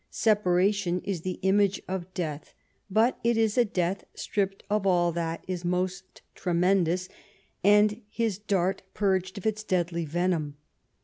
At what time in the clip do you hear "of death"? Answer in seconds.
1.87-2.55